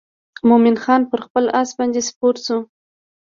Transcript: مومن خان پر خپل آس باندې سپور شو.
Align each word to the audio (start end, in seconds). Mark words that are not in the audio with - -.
مومن 0.47 0.75
خان 0.83 1.01
پر 1.09 1.19
خپل 1.25 1.43
آس 1.61 1.69
باندې 1.77 2.01
سپور 2.09 2.35
شو. 2.45 2.57